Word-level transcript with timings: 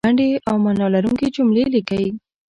لنډې 0.05 0.29
او 0.49 0.55
معنا 0.63 0.87
لرونکې 0.95 1.27
جملې 1.35 1.63
لیکئ 1.73 2.05